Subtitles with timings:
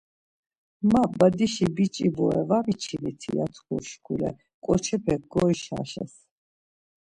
[0.89, 3.29] Ma Badişi biç̌i bore var miçiniti?
[3.37, 4.29] ya tku şkule
[4.65, 6.13] ǩoçepe goişaşes.